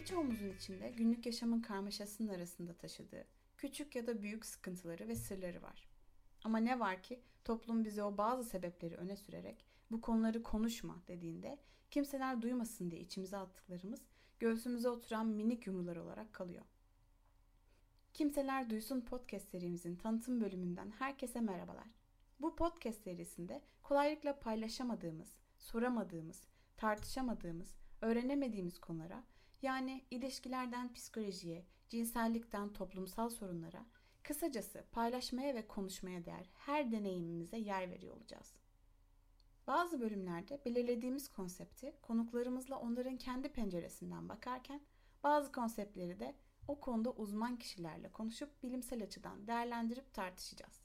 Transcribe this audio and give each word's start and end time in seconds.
Birçoğumuzun 0.00 0.50
içinde 0.50 0.90
günlük 0.90 1.26
yaşamın 1.26 1.60
karmaşasının 1.60 2.28
arasında 2.28 2.74
taşıdığı 2.74 3.24
küçük 3.56 3.96
ya 3.96 4.06
da 4.06 4.22
büyük 4.22 4.46
sıkıntıları 4.46 5.08
ve 5.08 5.14
sırları 5.14 5.62
var. 5.62 5.88
Ama 6.44 6.58
ne 6.58 6.80
var 6.80 7.02
ki 7.02 7.20
toplum 7.44 7.84
bize 7.84 8.02
o 8.02 8.16
bazı 8.16 8.44
sebepleri 8.44 8.96
öne 8.96 9.16
sürerek 9.16 9.64
bu 9.90 10.00
konuları 10.00 10.42
konuşma 10.42 11.02
dediğinde 11.08 11.58
kimseler 11.90 12.42
duymasın 12.42 12.90
diye 12.90 13.00
içimize 13.00 13.36
attıklarımız 13.36 14.00
göğsümüze 14.38 14.88
oturan 14.88 15.26
minik 15.26 15.66
yumrular 15.66 15.96
olarak 15.96 16.32
kalıyor. 16.32 16.64
Kimseler 18.14 18.70
Duysun 18.70 19.00
podcast 19.00 19.48
serimizin 19.48 19.96
tanıtım 19.96 20.40
bölümünden 20.40 20.90
herkese 20.90 21.40
merhabalar. 21.40 21.88
Bu 22.40 22.56
podcast 22.56 23.02
serisinde 23.02 23.62
kolaylıkla 23.82 24.40
paylaşamadığımız, 24.40 25.28
soramadığımız, 25.58 26.42
tartışamadığımız, 26.76 27.74
öğrenemediğimiz 28.00 28.78
konulara 28.78 29.24
yani 29.62 30.04
ilişkilerden 30.10 30.92
psikolojiye, 30.92 31.66
cinsellikten 31.88 32.72
toplumsal 32.72 33.30
sorunlara, 33.30 33.86
kısacası 34.22 34.84
paylaşmaya 34.92 35.54
ve 35.54 35.66
konuşmaya 35.66 36.24
değer 36.24 36.50
her 36.54 36.92
deneyimimize 36.92 37.58
yer 37.58 37.90
veriyor 37.90 38.16
olacağız. 38.16 38.54
Bazı 39.66 40.00
bölümlerde 40.00 40.60
belirlediğimiz 40.64 41.28
konsepti 41.28 41.94
konuklarımızla 42.02 42.78
onların 42.78 43.16
kendi 43.16 43.48
penceresinden 43.48 44.28
bakarken 44.28 44.80
bazı 45.22 45.52
konseptleri 45.52 46.20
de 46.20 46.34
o 46.68 46.80
konuda 46.80 47.10
uzman 47.10 47.56
kişilerle 47.58 48.12
konuşup 48.12 48.62
bilimsel 48.62 49.02
açıdan 49.02 49.46
değerlendirip 49.46 50.14
tartışacağız. 50.14 50.80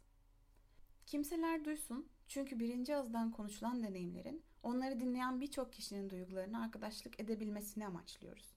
Kimseler 1.05 1.65
duysun 1.65 2.09
çünkü 2.27 2.59
birinci 2.59 2.95
ağızdan 2.95 3.31
konuşulan 3.31 3.83
deneyimlerin 3.83 4.43
onları 4.63 4.99
dinleyen 4.99 5.41
birçok 5.41 5.73
kişinin 5.73 6.09
duygularına 6.09 6.63
arkadaşlık 6.63 7.19
edebilmesini 7.19 7.87
amaçlıyoruz. 7.87 8.55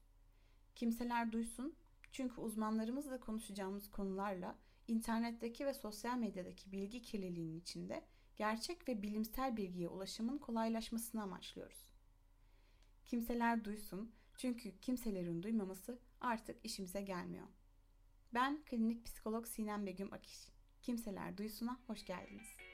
Kimseler 0.79 1.31
duysun 1.31 1.75
çünkü 2.11 2.41
uzmanlarımızla 2.41 3.19
konuşacağımız 3.19 3.91
konularla 3.91 4.55
internetteki 4.87 5.65
ve 5.65 5.73
sosyal 5.73 6.17
medyadaki 6.17 6.71
bilgi 6.71 7.01
kirliliğinin 7.01 7.59
içinde 7.59 8.05
gerçek 8.35 8.87
ve 8.87 9.01
bilimsel 9.01 9.57
bilgiye 9.57 9.87
ulaşımın 9.87 10.37
kolaylaşmasını 10.37 11.21
amaçlıyoruz. 11.21 11.93
Kimseler 13.05 13.65
duysun 13.65 14.11
çünkü 14.37 14.79
kimselerin 14.81 15.43
duymaması 15.43 15.99
artık 16.21 16.65
işimize 16.65 17.01
gelmiyor. 17.01 17.47
Ben 18.33 18.63
klinik 18.65 19.05
psikolog 19.05 19.47
Sinem 19.47 19.85
Begüm 19.85 20.13
Akiş. 20.13 20.47
Kimseler 20.81 21.37
Duysun'a 21.37 21.79
hoş 21.87 22.05
geldiniz. 22.05 22.68